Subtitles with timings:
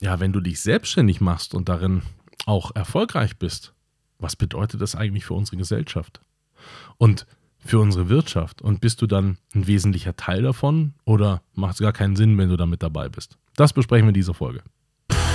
[0.00, 2.02] ja, wenn du dich selbstständig machst und darin
[2.44, 3.72] auch erfolgreich bist,
[4.18, 6.20] was bedeutet das eigentlich für unsere Gesellschaft?
[6.98, 7.26] Und
[7.58, 8.62] für unsere Wirtschaft?
[8.62, 12.48] Und bist du dann ein wesentlicher Teil davon oder macht es gar keinen Sinn, wenn
[12.48, 13.36] du damit dabei bist?
[13.56, 14.62] Das besprechen wir in dieser Folge.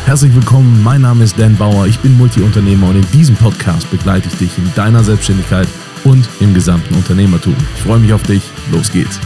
[0.06, 4.30] Herzlich willkommen, mein Name ist Dan Bauer, ich bin Multiunternehmer und in diesem Podcast begleite
[4.30, 5.68] ich dich in deiner Selbstständigkeit
[6.04, 7.56] und im gesamten Unternehmertum.
[7.76, 9.20] Ich freue mich auf dich, los geht's.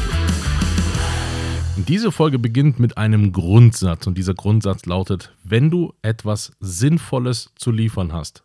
[1.78, 7.70] Diese Folge beginnt mit einem Grundsatz und dieser Grundsatz lautet, wenn du etwas Sinnvolles zu
[7.70, 8.44] liefern hast,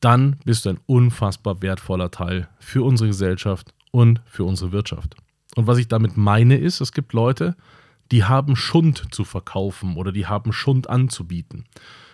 [0.00, 5.16] dann bist du ein unfassbar wertvoller Teil für unsere Gesellschaft und für unsere Wirtschaft.
[5.54, 7.56] Und was ich damit meine ist, es gibt Leute,
[8.10, 11.66] die haben Schund zu verkaufen oder die haben Schund anzubieten.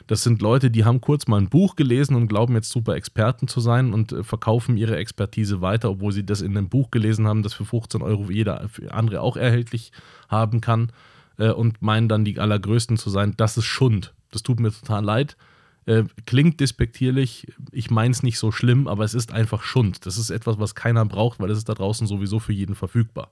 [0.08, 3.46] Das sind Leute, die haben kurz mal ein Buch gelesen und glauben jetzt super Experten
[3.46, 7.28] zu sein und äh, verkaufen ihre Expertise weiter, obwohl sie das in einem Buch gelesen
[7.28, 9.92] haben, das für 15 Euro jeder andere auch erhältlich
[10.28, 10.90] haben kann
[11.36, 13.34] äh, und meinen dann die allergrößten zu sein.
[13.36, 14.14] Das ist Schund.
[14.30, 15.36] Das tut mir total leid.
[15.84, 20.06] Äh, klingt despektierlich, ich meine es nicht so schlimm, aber es ist einfach Schund.
[20.06, 23.30] Das ist etwas, was keiner braucht, weil es ist da draußen sowieso für jeden verfügbar.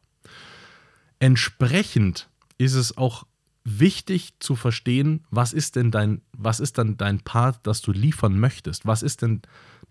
[1.20, 3.24] Entsprechend ist es auch
[3.67, 8.39] wichtig zu verstehen, was ist denn dein, was ist dann dein Part, das du liefern
[8.39, 8.86] möchtest?
[8.86, 9.42] Was ist denn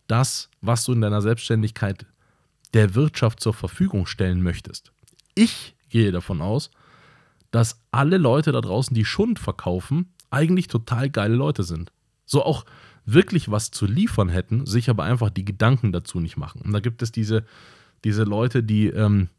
[0.07, 2.05] das, was du in deiner Selbstständigkeit
[2.73, 4.93] der Wirtschaft zur Verfügung stellen möchtest?
[5.35, 6.71] Ich gehe davon aus,
[7.51, 11.91] dass alle Leute da draußen, die Schund verkaufen, eigentlich total geile Leute sind.
[12.25, 12.65] So auch
[13.05, 16.61] wirklich was zu liefern hätten, sich aber einfach die Gedanken dazu nicht machen.
[16.61, 17.45] Und da gibt es diese,
[18.05, 19.29] diese Leute, die ähm,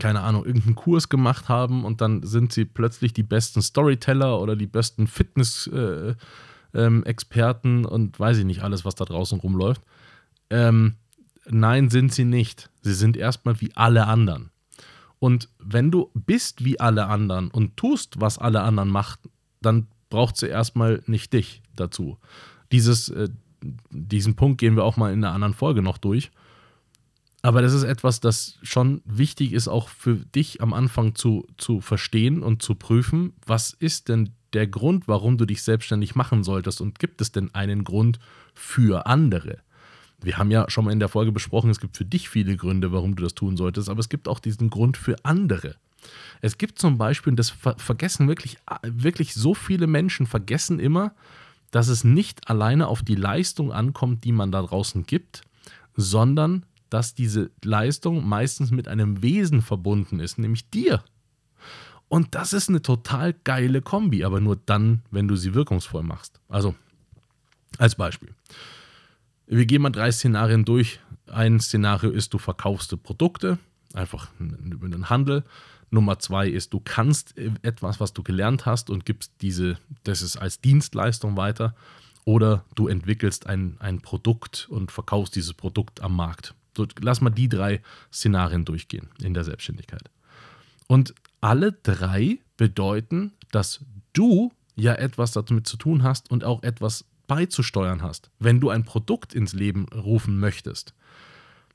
[0.00, 4.56] keine Ahnung, irgendeinen Kurs gemacht haben und dann sind sie plötzlich die besten Storyteller oder
[4.56, 9.82] die besten Fitness-Experten äh, ähm, und weiß ich nicht alles, was da draußen rumläuft.
[10.50, 10.96] Ähm,
[11.46, 12.70] nein, sind sie nicht.
[12.82, 14.50] Sie sind erstmal wie alle anderen.
[15.18, 19.30] Und wenn du bist wie alle anderen und tust, was alle anderen machen,
[19.62, 22.18] dann braucht sie erstmal nicht dich dazu.
[22.70, 23.28] Dieses, äh,
[23.90, 26.30] diesen Punkt gehen wir auch mal in einer anderen Folge noch durch.
[27.46, 31.80] Aber das ist etwas, das schon wichtig ist, auch für dich am Anfang zu, zu
[31.80, 36.80] verstehen und zu prüfen, was ist denn der Grund, warum du dich selbstständig machen solltest
[36.80, 38.18] und gibt es denn einen Grund
[38.52, 39.58] für andere?
[40.20, 42.90] Wir haben ja schon mal in der Folge besprochen, es gibt für dich viele Gründe,
[42.90, 45.76] warum du das tun solltest, aber es gibt auch diesen Grund für andere.
[46.40, 51.14] Es gibt zum Beispiel, und das vergessen wirklich, wirklich so viele Menschen, vergessen immer,
[51.70, 55.42] dass es nicht alleine auf die Leistung ankommt, die man da draußen gibt,
[55.94, 61.02] sondern dass diese Leistung meistens mit einem Wesen verbunden ist, nämlich dir.
[62.08, 66.40] Und das ist eine total geile Kombi, aber nur dann, wenn du sie wirkungsvoll machst.
[66.48, 66.74] Also,
[67.78, 68.34] als Beispiel.
[69.46, 71.00] Wir gehen mal drei Szenarien durch.
[71.26, 73.58] Ein Szenario ist, du verkaufst Produkte,
[73.92, 75.44] einfach über den Handel.
[75.90, 80.36] Nummer zwei ist, du kannst etwas, was du gelernt hast und gibst diese, das ist
[80.36, 81.74] als Dienstleistung weiter.
[82.24, 86.54] Oder du entwickelst ein, ein Produkt und verkaufst dieses Produkt am Markt.
[86.76, 87.82] So, lass mal die drei
[88.12, 90.10] Szenarien durchgehen in der Selbstständigkeit.
[90.86, 97.04] Und alle drei bedeuten, dass du ja etwas damit zu tun hast und auch etwas
[97.26, 98.30] beizusteuern hast.
[98.38, 100.94] Wenn du ein Produkt ins Leben rufen möchtest,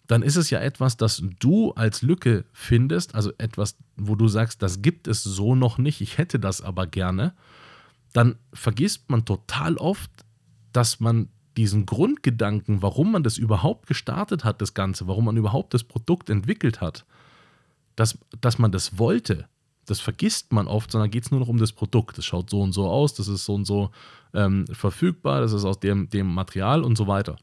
[0.08, 4.62] dann ist es ja etwas, das du als Lücke findest, also etwas, wo du sagst,
[4.62, 7.34] das gibt es so noch nicht, ich hätte das aber gerne,
[8.14, 10.12] dann vergisst man total oft,
[10.74, 11.30] dass man
[11.62, 16.32] diesen Grundgedanken, warum man das überhaupt gestartet hat, das Ganze, warum man überhaupt das Produkt
[16.32, 17.06] entwickelt hat,
[17.96, 19.48] dass, dass man das wollte,
[19.86, 22.18] das vergisst man oft, sondern geht es nur noch um das Produkt.
[22.18, 23.92] Das schaut so und so aus, das ist so und so
[24.34, 27.36] ähm, verfügbar, das ist aus dem, dem Material und so weiter.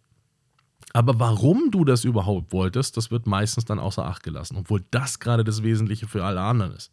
[0.95, 5.21] Aber warum du das überhaupt wolltest, das wird meistens dann außer Acht gelassen, obwohl das
[5.21, 6.91] gerade das Wesentliche für alle anderen ist.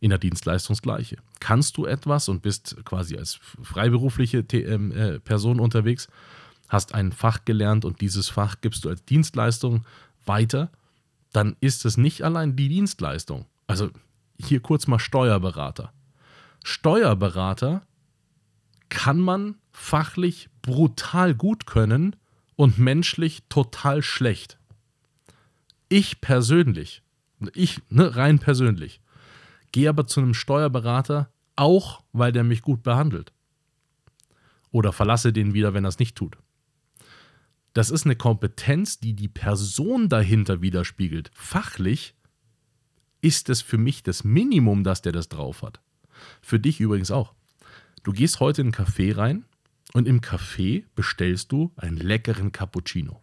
[0.00, 1.16] In der Dienstleistung das Gleiche.
[1.40, 6.08] Kannst du etwas und bist quasi als freiberufliche ähm, äh, Person unterwegs,
[6.74, 9.86] hast ein Fach gelernt und dieses Fach gibst du als Dienstleistung
[10.26, 10.70] weiter,
[11.32, 13.46] dann ist es nicht allein die Dienstleistung.
[13.66, 13.90] Also
[14.38, 15.92] hier kurz mal Steuerberater.
[16.62, 17.86] Steuerberater
[18.88, 22.16] kann man fachlich brutal gut können
[22.56, 24.58] und menschlich total schlecht.
[25.88, 27.02] Ich persönlich,
[27.54, 29.00] ich ne, rein persönlich,
[29.72, 33.32] gehe aber zu einem Steuerberater auch, weil der mich gut behandelt.
[34.70, 36.36] Oder verlasse den wieder, wenn er es nicht tut.
[37.74, 41.30] Das ist eine Kompetenz, die die Person dahinter widerspiegelt.
[41.34, 42.14] Fachlich
[43.20, 45.80] ist es für mich das Minimum, dass der das drauf hat.
[46.40, 47.34] Für dich übrigens auch.
[48.04, 49.44] Du gehst heute in einen Café rein
[49.92, 53.20] und im Café bestellst du einen leckeren Cappuccino.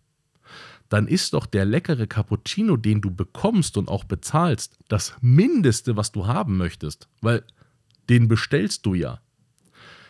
[0.90, 6.12] Dann ist doch der leckere Cappuccino, den du bekommst und auch bezahlst, das Mindeste, was
[6.12, 7.46] du haben möchtest, weil
[8.10, 9.22] den bestellst du ja.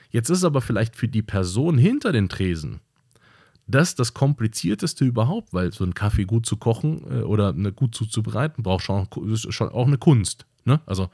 [0.09, 2.81] Jetzt ist aber vielleicht für die Person hinter den Tresen
[3.67, 4.13] das das
[5.05, 9.07] überhaupt, weil so einen Kaffee gut zu kochen äh, oder eine gut zuzubereiten braucht schon,
[9.35, 10.45] schon auch eine Kunst.
[10.65, 10.81] Ne?
[10.85, 11.09] Also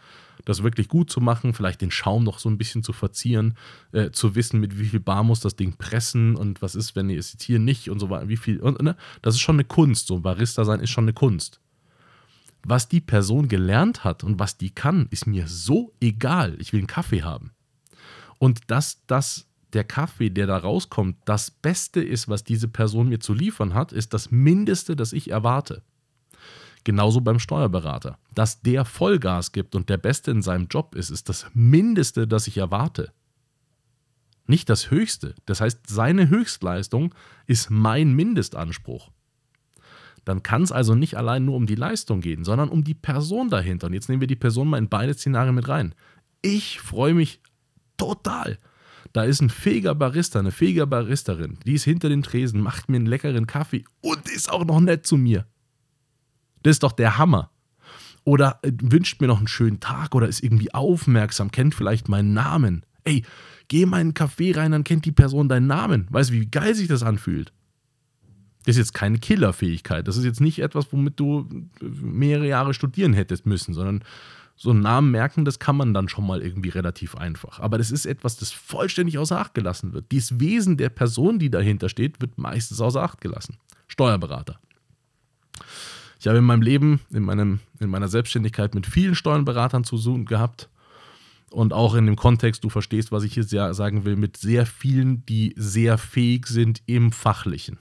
[0.46, 3.56] das wirklich gut zu machen, vielleicht den Schaum noch so ein bisschen zu verzieren,
[3.92, 7.10] äh, zu wissen, mit wie viel Bar muss das Ding pressen und was ist, wenn
[7.10, 8.60] ihr es jetzt hier nicht und so weiter, wie viel.
[8.60, 8.96] Und, ne?
[9.22, 10.08] Das ist schon eine Kunst.
[10.08, 11.60] So Barista sein ist schon eine Kunst.
[12.64, 16.56] Was die Person gelernt hat und was die kann, ist mir so egal.
[16.60, 17.52] Ich will einen Kaffee haben.
[18.40, 23.20] Und dass das der Kaffee, der da rauskommt, das Beste ist, was diese Person mir
[23.20, 25.84] zu liefern hat, ist das Mindeste, das ich erwarte.
[26.84, 28.18] Genauso beim Steuerberater.
[28.34, 32.48] Dass der Vollgas gibt und der Beste in seinem Job ist, ist das Mindeste, das
[32.48, 33.12] ich erwarte.
[34.46, 35.36] Nicht das Höchste.
[35.46, 37.14] Das heißt, seine Höchstleistung
[37.46, 39.12] ist mein Mindestanspruch.
[40.24, 43.50] Dann kann es also nicht allein nur um die Leistung gehen, sondern um die Person
[43.50, 43.88] dahinter.
[43.88, 45.94] Und jetzt nehmen wir die Person mal in beide Szenarien mit rein.
[46.42, 47.42] Ich freue mich
[47.98, 48.60] total,
[49.18, 52.98] da ist ein fähiger Barista, eine fähige Baristerin, die ist hinter den Tresen, macht mir
[52.98, 55.48] einen leckeren Kaffee und ist auch noch nett zu mir.
[56.62, 57.50] Das ist doch der Hammer.
[58.26, 62.36] Oder äh, wünscht mir noch einen schönen Tag oder ist irgendwie aufmerksam, kennt vielleicht meinen
[62.36, 62.86] Namen.
[63.06, 63.24] Ey,
[63.70, 66.06] geh mal in einen Café rein, dann kennt die Person deinen Namen.
[66.12, 67.52] Weißt du, wie geil sich das anfühlt?
[68.66, 70.08] Das ist jetzt keine Killerfähigkeit.
[70.08, 71.50] Das ist jetzt nicht etwas, womit du
[71.82, 74.04] mehrere Jahre studieren hättest müssen, sondern
[74.60, 77.60] so einen Namen merken, das kann man dann schon mal irgendwie relativ einfach.
[77.60, 80.12] Aber das ist etwas, das vollständig außer Acht gelassen wird.
[80.12, 83.58] Dieses Wesen der Person, die dahinter steht, wird meistens außer Acht gelassen.
[83.88, 84.60] Steuerberater.
[86.20, 90.26] Ich habe in meinem Leben, in, meinem, in meiner Selbstständigkeit mit vielen Steuerberatern zu tun
[90.26, 90.70] gehabt.
[91.52, 95.24] Und auch in dem Kontext, du verstehst, was ich hier sagen will, mit sehr vielen,
[95.28, 97.78] die sehr fähig sind im Fachlichen.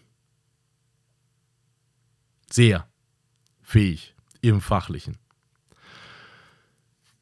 [2.50, 2.86] Sehr
[3.62, 5.16] fähig im Fachlichen.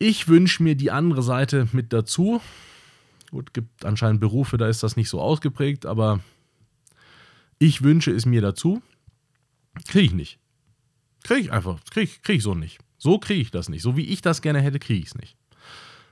[0.07, 2.43] Ich wünsche mir die andere Seite mit dazu.
[3.31, 6.21] Gut, gibt anscheinend Berufe, da ist das nicht so ausgeprägt, aber
[7.59, 8.83] ich wünsche es mir dazu.
[9.89, 10.39] Kriege ich nicht.
[11.23, 12.81] Kriege ich einfach, kriege ich, krieg ich so nicht.
[12.99, 13.81] So kriege ich das nicht.
[13.81, 15.39] So wie ich das gerne hätte, kriege ich es nicht.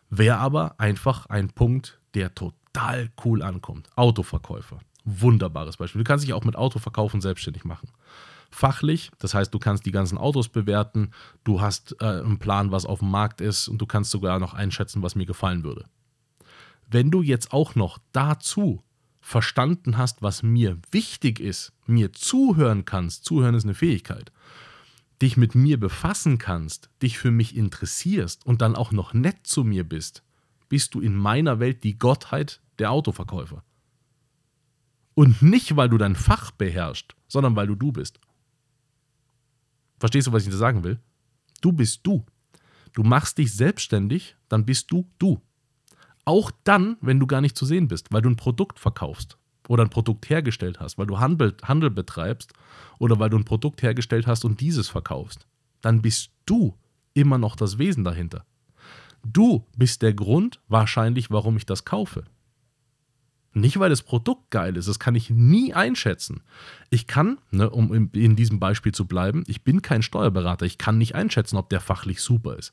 [0.09, 3.91] Wäre aber einfach ein Punkt, der total cool ankommt.
[3.95, 4.79] Autoverkäufer.
[5.05, 6.03] Wunderbares Beispiel.
[6.03, 7.91] Du kannst dich auch mit Autoverkaufen selbstständig machen
[8.55, 9.11] fachlich.
[9.19, 11.11] Das heißt, du kannst die ganzen Autos bewerten,
[11.45, 14.55] du hast äh, einen Plan, was auf dem Markt ist und du kannst sogar noch
[14.55, 15.87] einschätzen, was mir gefallen würde.
[16.89, 18.83] Wenn du jetzt auch noch dazu
[19.21, 24.33] verstanden hast, was mir wichtig ist, mir zuhören kannst, zuhören ist eine Fähigkeit,
[25.23, 29.65] dich mit mir befassen kannst, dich für mich interessierst und dann auch noch nett zu
[29.65, 30.23] mir bist,
[30.69, 33.63] bist du in meiner Welt die Gottheit der Autoverkäufer.
[35.15, 38.19] Und nicht, weil du dein Fach beherrschst, sondern weil du du bist.
[40.03, 40.99] Verstehst du, was ich da sagen will?
[41.61, 42.25] Du bist du.
[42.93, 45.41] Du machst dich selbstständig, dann bist du du.
[46.25, 49.39] Auch dann, wenn du gar nicht zu sehen bist, weil du ein Produkt verkaufst
[49.69, 52.53] oder ein Produkt hergestellt hast, weil du Handel, Handel betreibst
[52.99, 55.47] oder weil du ein Produkt hergestellt hast und dieses verkaufst,
[55.83, 56.77] dann bist du
[57.15, 58.45] immer noch das Wesen dahinter.
[59.25, 62.25] Du bist der Grund wahrscheinlich, warum ich das kaufe.
[63.55, 66.43] Nicht, weil das Produkt geil ist, das kann ich nie einschätzen.
[66.89, 70.79] Ich kann, ne, um in, in diesem Beispiel zu bleiben, ich bin kein Steuerberater, ich
[70.79, 72.73] kann nicht einschätzen, ob der fachlich super ist.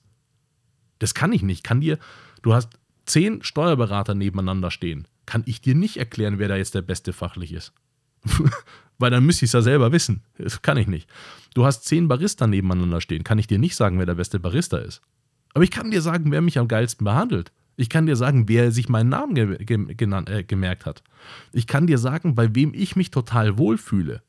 [0.99, 1.63] Das kann ich nicht.
[1.63, 1.97] Kann dir,
[2.41, 2.69] du hast
[3.05, 7.51] zehn Steuerberater nebeneinander stehen, kann ich dir nicht erklären, wer da jetzt der beste fachlich
[7.51, 7.73] ist.
[8.99, 10.23] Weil dann müsste ich es ja selber wissen.
[10.37, 11.09] Das kann ich nicht.
[11.53, 14.77] Du hast zehn Barista nebeneinander stehen, kann ich dir nicht sagen, wer der beste Barista
[14.77, 15.01] ist.
[15.53, 17.51] Aber ich kann dir sagen, wer mich am geilsten behandelt.
[17.79, 21.01] Ich kann dir sagen, wer sich meinen Namen ge ge genannt, äh, gemerkt hat.
[21.53, 24.21] Ich kann dir sagen, bei wem ich mich total wohlfühle.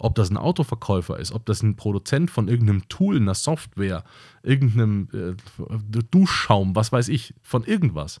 [0.00, 4.02] Ob das ein Autoverkäufer ist, ob das ein Produzent von irgendeinem Tool, einer Software,
[4.42, 8.20] irgendeinem äh, Duschschaum, was weiß ich, von irgendwas.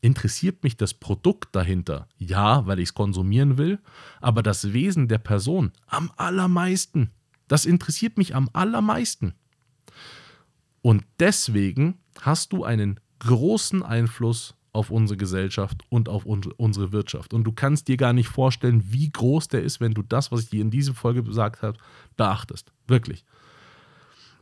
[0.00, 2.08] Interessiert mich das Produkt dahinter?
[2.18, 3.78] Ja, weil ich es konsumieren will,
[4.20, 7.12] aber das Wesen der Person am allermeisten.
[7.46, 9.34] Das interessiert mich am allermeisten.
[10.82, 17.34] Und deswegen hast du einen großen Einfluss auf unsere Gesellschaft und auf unsere Wirtschaft.
[17.34, 20.42] Und du kannst dir gar nicht vorstellen, wie groß der ist, wenn du das, was
[20.42, 21.78] ich dir in dieser Folge gesagt habe,
[22.16, 22.72] beachtest.
[22.86, 23.24] Wirklich.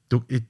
[0.09, 0.45] Du, ich,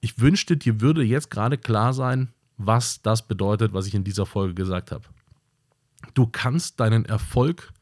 [0.00, 4.26] ich wünschte, dir würde jetzt gerade klar sein, was das bedeutet, was ich in dieser
[4.26, 5.04] Folge gesagt habe.
[6.14, 7.72] Du kannst deinen Erfolg,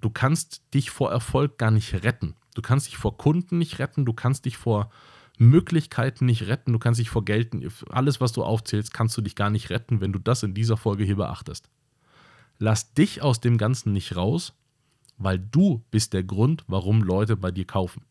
[0.00, 2.34] du kannst dich vor Erfolg gar nicht retten.
[2.54, 4.90] Du kannst dich vor Kunden nicht retten, du kannst dich vor
[5.40, 6.72] Möglichkeiten nicht retten.
[6.72, 7.56] Du kannst dich vor Geld,
[7.88, 10.76] alles, was du aufzählst, kannst du dich gar nicht retten, wenn du das in dieser
[10.76, 11.70] Folge hier beachtest.
[12.58, 14.52] Lass dich aus dem Ganzen nicht raus,
[15.16, 18.02] weil du bist der Grund, warum Leute bei dir kaufen.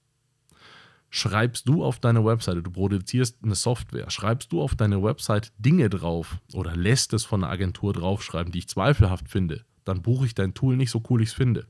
[1.11, 5.89] schreibst du auf deine Webseite, du produzierst eine Software, schreibst du auf deine Website Dinge
[5.89, 10.35] drauf oder lässt es von einer Agentur draufschreiben, die ich zweifelhaft finde, dann buche ich
[10.35, 11.67] dein Tool nicht so cool ich es finde.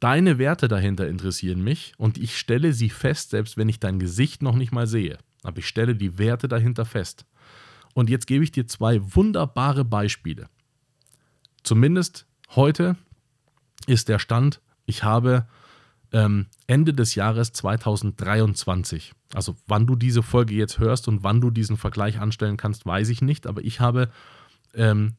[0.00, 4.42] Deine Werte dahinter interessieren mich und ich stelle sie fest, selbst wenn ich dein Gesicht
[4.42, 5.18] noch nicht mal sehe.
[5.42, 7.24] Aber ich stelle die Werte dahinter fest.
[7.94, 10.48] Und jetzt gebe ich dir zwei wunderbare Beispiele.
[11.64, 12.96] Zumindest heute
[13.86, 15.48] ist der Stand, ich habe
[16.12, 19.12] ähm, Ende des Jahres 2023.
[19.34, 23.08] Also wann du diese Folge jetzt hörst und wann du diesen Vergleich anstellen kannst, weiß
[23.08, 23.46] ich nicht.
[23.46, 24.10] Aber ich habe
[24.74, 25.14] ähm,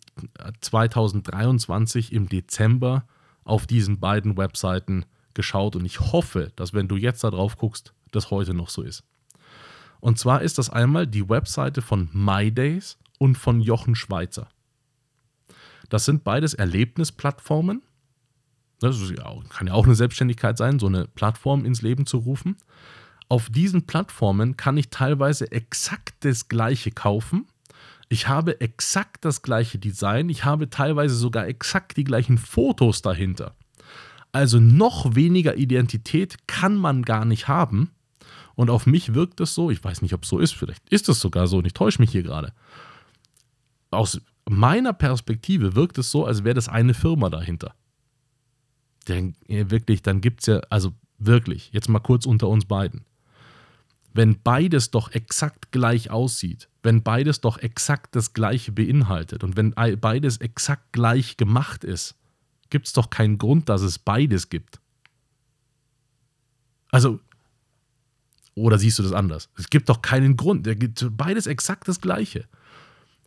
[0.61, 3.05] 2023 im Dezember
[3.43, 7.93] auf diesen beiden Webseiten geschaut und ich hoffe, dass wenn du jetzt da drauf guckst,
[8.11, 9.03] das heute noch so ist.
[9.99, 14.47] Und zwar ist das einmal die Webseite von MyDays und von Jochen Schweizer.
[15.89, 17.81] Das sind beides Erlebnisplattformen.
[18.79, 18.97] Das
[19.49, 22.55] kann ja auch eine Selbstständigkeit sein, so eine Plattform ins Leben zu rufen.
[23.27, 27.47] Auf diesen Plattformen kann ich teilweise exakt das gleiche kaufen.
[28.09, 30.29] Ich habe exakt das gleiche Design.
[30.29, 33.55] Ich habe teilweise sogar exakt die gleichen Fotos dahinter.
[34.31, 37.91] Also noch weniger Identität kann man gar nicht haben.
[38.55, 41.07] Und auf mich wirkt es so, ich weiß nicht, ob es so ist, vielleicht ist
[41.07, 42.51] es sogar so und ich täusche mich hier gerade.
[43.89, 47.73] Aus meiner Perspektive wirkt es so, als wäre das eine Firma dahinter.
[49.07, 53.05] Denn wirklich, dann gibt es ja, also wirklich, jetzt mal kurz unter uns beiden.
[54.13, 59.71] Wenn beides doch exakt gleich aussieht, wenn beides doch exakt das gleiche beinhaltet und wenn
[59.71, 62.15] beides exakt gleich gemacht ist,
[62.69, 64.79] gibt es doch keinen Grund, dass es beides gibt.
[66.91, 67.19] Also,
[68.55, 69.49] oder siehst du das anders?
[69.57, 70.65] Es gibt doch keinen Grund.
[70.67, 72.47] Da gibt beides exakt das gleiche.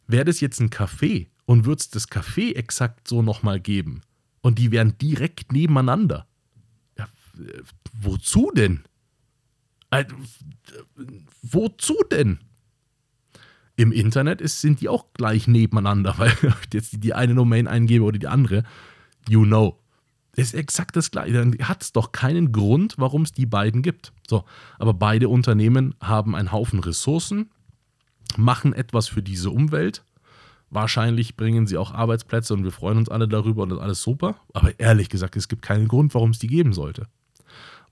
[0.07, 4.03] Wäre das jetzt ein Café und würde es das Café exakt so nochmal geben
[4.41, 6.27] und die wären direkt nebeneinander.
[6.99, 7.09] Ja,
[7.93, 8.85] wozu denn?
[11.43, 12.39] Wozu denn?
[13.77, 18.05] Im Internet ist, sind die auch gleich nebeneinander, weil ich jetzt die eine Domain eingebe
[18.05, 18.65] oder die andere.
[19.29, 19.79] You know.
[20.35, 21.35] Ist exakt das gleiche.
[21.35, 24.15] Dann hat es doch keinen Grund, warum es die beiden gibt.
[24.27, 24.45] So,
[24.79, 27.51] aber beide Unternehmen haben einen Haufen Ressourcen,
[28.39, 30.05] machen etwas für diese Umwelt.
[30.71, 34.03] Wahrscheinlich bringen sie auch Arbeitsplätze und wir freuen uns alle darüber und das ist alles
[34.03, 34.37] super.
[34.55, 37.09] Aber ehrlich gesagt, es gibt keinen Grund, warum es die geben sollte.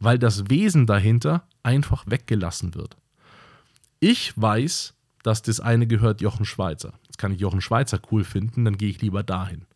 [0.01, 2.97] Weil das Wesen dahinter einfach weggelassen wird.
[4.01, 6.95] Ich weiß, dass das eine gehört Jochen Schweizer.
[7.05, 9.67] Jetzt kann ich Jochen Schweizer cool finden, dann gehe ich lieber dahin.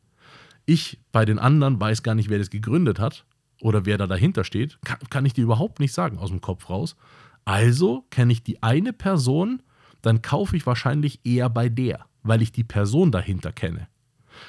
[0.66, 3.26] Ich bei den anderen weiß gar nicht, wer das gegründet hat
[3.60, 4.78] oder wer da dahinter steht.
[4.84, 6.96] Kann, kann ich dir überhaupt nicht sagen aus dem Kopf raus.
[7.44, 9.62] Also kenne ich die eine Person,
[10.00, 13.88] dann kaufe ich wahrscheinlich eher bei der, weil ich die Person dahinter kenne.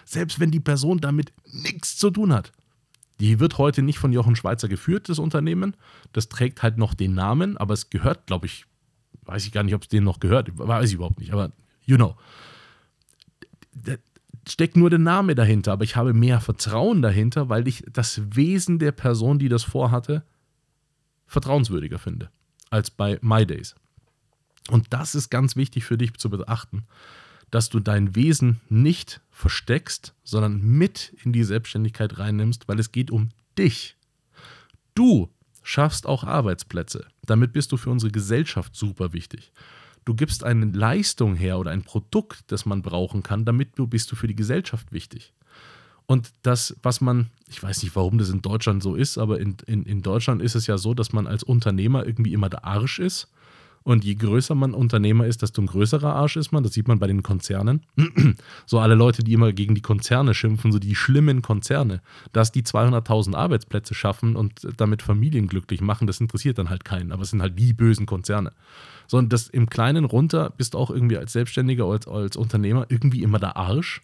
[0.05, 2.51] Selbst wenn die Person damit nichts zu tun hat.
[3.19, 5.75] Die wird heute nicht von Jochen Schweizer geführt, das Unternehmen.
[6.13, 8.65] Das trägt halt noch den Namen, aber es gehört, glaube ich,
[9.23, 11.51] weiß ich gar nicht, ob es denen noch gehört, weiß ich überhaupt nicht, aber
[11.85, 12.15] you know.
[13.73, 13.95] Da
[14.47, 18.79] steckt nur der Name dahinter, aber ich habe mehr Vertrauen dahinter, weil ich das Wesen
[18.79, 20.23] der Person, die das vorhatte,
[21.25, 22.29] vertrauenswürdiger finde
[22.69, 23.75] als bei MyDays.
[24.69, 26.85] Und das ist ganz wichtig für dich zu beachten,
[27.51, 33.11] dass du dein Wesen nicht versteckst, sondern mit in die Selbstständigkeit reinnimmst, weil es geht
[33.11, 33.97] um dich.
[34.93, 35.29] Du
[35.63, 37.07] schaffst auch Arbeitsplätze.
[37.25, 39.51] Damit bist du für unsere Gesellschaft super wichtig.
[40.05, 44.11] Du gibst eine Leistung her oder ein Produkt, das man brauchen kann, damit du bist
[44.11, 45.33] du für die Gesellschaft wichtig.
[46.05, 49.57] Und das, was man, ich weiß nicht, warum das in Deutschland so ist, aber in,
[49.65, 52.99] in, in Deutschland ist es ja so, dass man als Unternehmer irgendwie immer der Arsch
[52.99, 53.27] ist
[53.85, 56.63] und je größer man Unternehmer ist, desto ein größerer Arsch ist man.
[56.63, 57.85] Das sieht man bei den Konzernen.
[58.65, 62.01] so alle Leute, die immer gegen die Konzerne schimpfen, so die schlimmen Konzerne,
[62.33, 67.11] dass die 200.000 Arbeitsplätze schaffen und damit Familien glücklich machen, das interessiert dann halt keinen.
[67.11, 68.53] Aber es sind halt die bösen Konzerne.
[69.05, 72.87] So, und das im Kleinen runter bist du auch irgendwie als Selbstständiger, als, als Unternehmer
[72.89, 74.01] irgendwie immer der Arsch.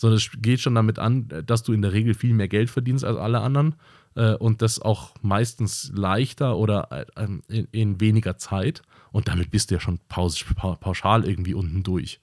[0.00, 3.04] Sondern es geht schon damit an, dass du in der Regel viel mehr Geld verdienst
[3.04, 3.74] als alle anderen
[4.14, 8.80] äh, und das auch meistens leichter oder äh, in, in weniger Zeit.
[9.12, 12.18] Und damit bist du ja schon pauschal irgendwie unten durch.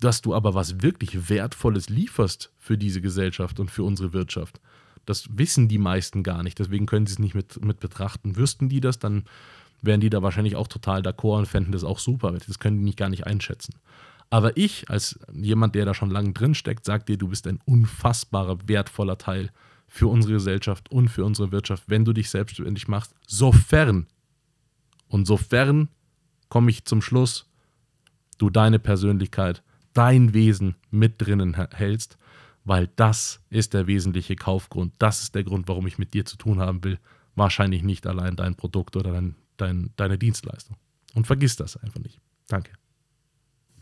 [0.00, 4.58] Dass du aber was wirklich Wertvolles lieferst für diese Gesellschaft und für unsere Wirtschaft,
[5.04, 6.58] das wissen die meisten gar nicht.
[6.58, 8.36] Deswegen können sie es nicht mit, mit betrachten.
[8.36, 9.24] Wüssten die das, dann
[9.82, 12.32] wären die da wahrscheinlich auch total d'accord und fänden das auch super.
[12.32, 13.74] Das können die nicht gar nicht einschätzen.
[14.32, 17.60] Aber ich, als jemand, der da schon lange drin steckt, sage dir, du bist ein
[17.66, 19.50] unfassbarer, wertvoller Teil
[19.86, 24.06] für unsere Gesellschaft und für unsere Wirtschaft, wenn du dich selbstständig machst, sofern
[25.08, 25.88] und sofern
[26.48, 27.50] komme ich zum Schluss,
[28.38, 29.62] du deine Persönlichkeit,
[29.92, 32.16] dein Wesen mit drinnen hältst,
[32.64, 34.94] weil das ist der wesentliche Kaufgrund.
[34.98, 36.98] Das ist der Grund, warum ich mit dir zu tun haben will.
[37.34, 40.76] Wahrscheinlich nicht allein dein Produkt oder dein dein, deine Dienstleistung.
[41.14, 42.20] Und vergiss das einfach nicht.
[42.48, 42.72] Danke.